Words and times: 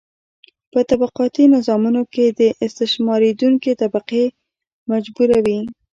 په 0.71 0.79
طبقاتي 0.89 1.43
نظامونو 1.55 2.01
کې 2.13 2.25
استثماریدونکې 2.65 3.71
طبقه 3.81 4.23
مجبوره 4.91 5.37
وي. 5.45 5.59